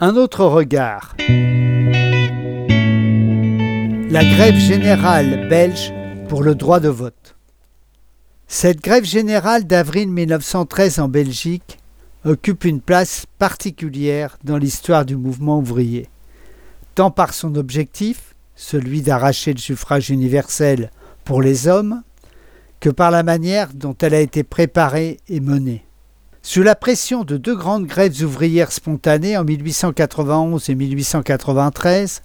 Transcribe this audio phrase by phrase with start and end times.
[0.00, 1.14] Un autre regard.
[4.10, 5.92] La grève générale belge
[6.28, 7.36] pour le droit de vote.
[8.48, 11.78] Cette grève générale d'avril 1913 en Belgique
[12.24, 16.08] occupe une place particulière dans l'histoire du mouvement ouvrier,
[16.96, 20.90] tant par son objectif, celui d'arracher le suffrage universel
[21.24, 22.02] pour les hommes,
[22.80, 25.83] que par la manière dont elle a été préparée et menée.
[26.46, 32.20] Sous la pression de deux grandes grèves ouvrières spontanées en 1891 et 1893,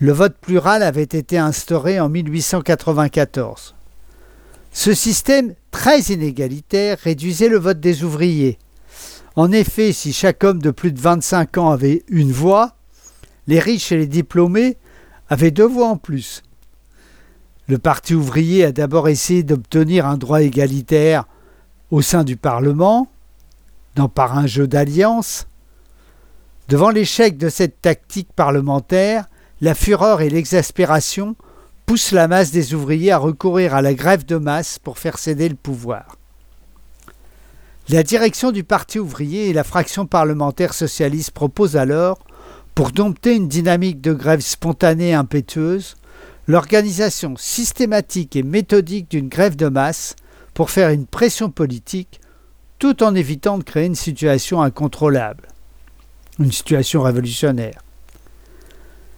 [0.00, 3.74] le vote plural avait été instauré en 1894.
[4.70, 8.58] Ce système très inégalitaire réduisait le vote des ouvriers.
[9.34, 12.74] En effet, si chaque homme de plus de 25 ans avait une voix,
[13.46, 14.76] les riches et les diplômés
[15.30, 16.42] avaient deux voix en plus.
[17.66, 21.24] Le Parti ouvrier a d'abord essayé d'obtenir un droit égalitaire
[21.90, 23.08] au sein du Parlement,
[24.06, 25.48] par un jeu d'alliance.
[26.68, 29.24] Devant l'échec de cette tactique parlementaire,
[29.60, 31.34] la fureur et l'exaspération
[31.86, 35.48] poussent la masse des ouvriers à recourir à la grève de masse pour faire céder
[35.48, 36.16] le pouvoir.
[37.88, 42.18] La direction du Parti ouvrier et la fraction parlementaire socialiste proposent alors,
[42.74, 45.96] pour dompter une dynamique de grève spontanée et impétueuse,
[46.46, 50.14] l'organisation systématique et méthodique d'une grève de masse
[50.52, 52.20] pour faire une pression politique
[52.78, 55.48] tout en évitant de créer une situation incontrôlable,
[56.38, 57.80] une situation révolutionnaire.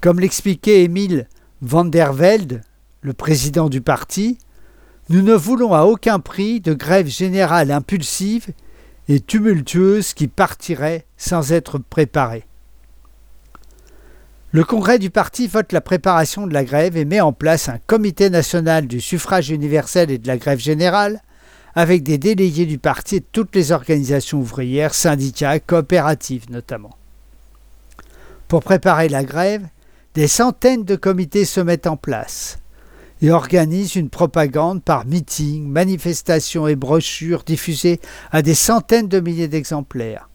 [0.00, 1.28] Comme l'expliquait Émile
[1.60, 2.62] van der Velde,
[3.02, 4.38] le président du parti,
[5.08, 8.48] nous ne voulons à aucun prix de grève générale impulsive
[9.08, 12.44] et tumultueuse qui partirait sans être préparée.
[14.52, 17.78] Le congrès du parti vote la préparation de la grève et met en place un
[17.86, 21.22] comité national du suffrage universel et de la grève générale
[21.74, 26.96] avec des délégués du parti et toutes les organisations ouvrières, syndicats, coopératives notamment.
[28.48, 29.66] Pour préparer la grève,
[30.14, 32.58] des centaines de comités se mettent en place
[33.22, 38.00] et organisent une propagande par meetings, manifestations et brochures diffusées
[38.30, 40.28] à des centaines de milliers d'exemplaires,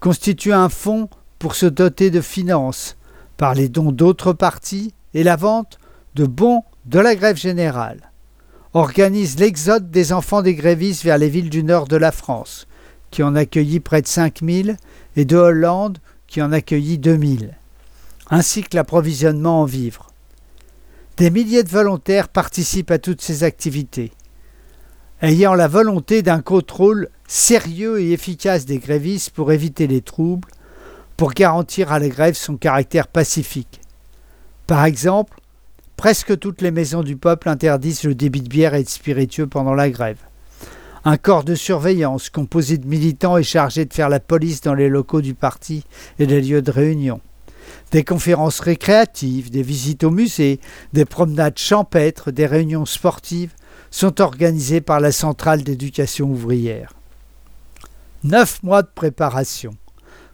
[0.00, 1.08] constituent un fonds
[1.38, 2.96] pour se doter de finances
[3.36, 5.78] par les dons d'autres partis et la vente
[6.14, 8.10] de bons de la grève générale
[8.74, 12.66] organise l'exode des enfants des grévistes vers les villes du nord de la France,
[13.10, 14.76] qui en accueillit près de 5000,
[15.16, 17.56] et de Hollande, qui en accueillit 2000,
[18.30, 20.08] ainsi que l'approvisionnement en vivres.
[21.16, 24.10] Des milliers de volontaires participent à toutes ces activités,
[25.22, 30.48] ayant la volonté d'un contrôle sérieux et efficace des grévistes pour éviter les troubles,
[31.16, 33.80] pour garantir à la grève son caractère pacifique.
[34.66, 35.38] Par exemple,
[36.04, 39.72] Presque toutes les maisons du peuple interdisent le débit de bière et de spiritueux pendant
[39.72, 40.18] la grève.
[41.06, 44.90] Un corps de surveillance composé de militants est chargé de faire la police dans les
[44.90, 45.82] locaux du parti
[46.18, 47.22] et les lieux de réunion.
[47.90, 50.60] Des conférences récréatives, des visites au musée,
[50.92, 53.54] des promenades champêtres, des réunions sportives
[53.90, 56.92] sont organisées par la centrale d'éducation ouvrière.
[58.24, 59.74] Neuf mois de préparation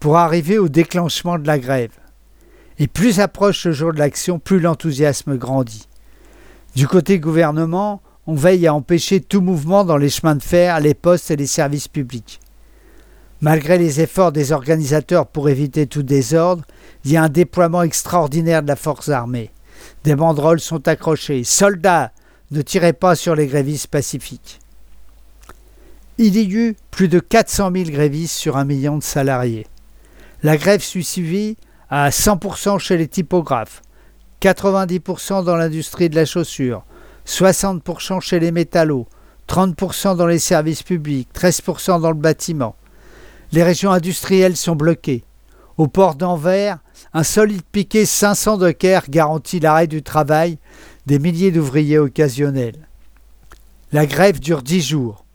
[0.00, 1.92] pour arriver au déclenchement de la grève.
[2.82, 5.86] Et plus approche le jour de l'action, plus l'enthousiasme grandit.
[6.74, 10.94] Du côté gouvernement, on veille à empêcher tout mouvement dans les chemins de fer, les
[10.94, 12.40] postes et les services publics.
[13.40, 16.64] Malgré les efforts des organisateurs pour éviter tout désordre,
[17.04, 19.52] il y a un déploiement extraordinaire de la force armée.
[20.02, 21.44] Des banderoles sont accrochées.
[21.44, 22.10] Soldats,
[22.50, 24.58] ne tirez pas sur les grévistes pacifiques.
[26.18, 29.68] Il y eut plus de 400 000 grévistes sur un million de salariés.
[30.42, 31.56] La grève suit suivie
[31.94, 33.82] à 100% chez les typographes,
[34.40, 36.86] 90% dans l'industrie de la chaussure,
[37.26, 39.06] 60% chez les métallos,
[39.46, 42.76] 30% dans les services publics, 13% dans le bâtiment.
[43.52, 45.22] Les régions industrielles sont bloquées.
[45.76, 46.78] Au port d'Anvers,
[47.12, 50.56] un solide piquet 500 de Caire garantit l'arrêt du travail
[51.04, 52.88] des milliers d'ouvriers occasionnels.
[53.92, 55.26] La grève dure dix jours,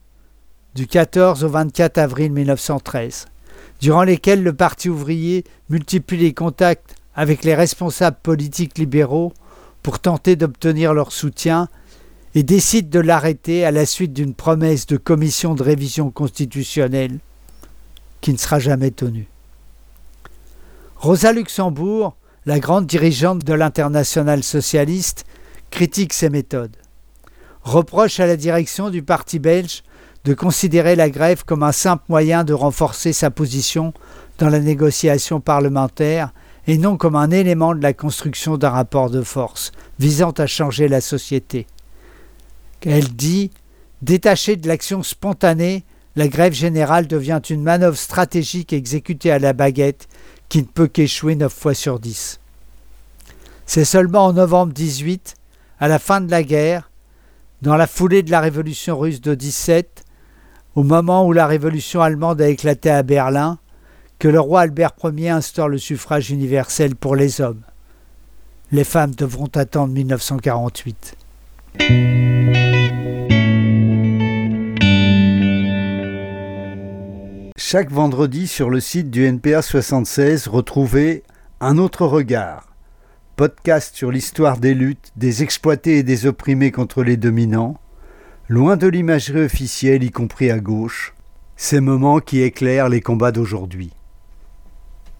[0.74, 3.28] du 14 au 24 avril 1913
[3.80, 9.34] durant lesquels le Parti ouvrier multiplie les contacts avec les responsables politiques libéraux
[9.84, 11.68] pour tenter d'obtenir leur soutien
[12.36, 17.20] et décide de l'arrêter à la suite d'une promesse de commission de révision constitutionnelle
[18.22, 19.28] qui ne sera jamais tenue.
[20.98, 22.16] Rosa Luxembourg,
[22.46, 25.26] la grande dirigeante de l'internationale socialiste,
[25.70, 26.76] critique ces méthodes,
[27.64, 29.84] reproche à la direction du parti belge
[30.28, 33.94] de considérer la grève comme un simple moyen de renforcer sa position
[34.40, 36.34] dans la négociation parlementaire
[36.68, 40.90] et non comme un élément de la construction d'un rapport de force visant à changer
[40.90, 41.66] la société.
[42.86, 43.52] Elle dit
[44.02, 45.86] Détachée de l'action spontanée,
[46.18, 50.10] la grève générale devient une manœuvre stratégique exécutée à la baguette
[50.50, 52.42] qui ne peut qu'échouer neuf fois sur dix.
[53.66, 55.36] C'est seulement en novembre 18,
[55.80, 56.92] à la fin de la guerre,
[57.62, 60.04] dans la foulée de la révolution russe de 17,
[60.78, 63.58] au moment où la révolution allemande a éclaté à Berlin,
[64.20, 67.64] que le roi Albert Ier instaure le suffrage universel pour les hommes.
[68.72, 71.18] Les femmes devront attendre 1948.
[77.58, 81.24] Chaque vendredi sur le site du NPA 76, retrouvez
[81.60, 82.68] Un autre regard,
[83.36, 87.80] podcast sur l'histoire des luttes, des exploités et des opprimés contre les dominants,
[88.50, 91.14] loin de l'imagerie officielle, y compris à gauche,
[91.58, 93.92] ces moments qui éclairent les combats d'aujourd'hui.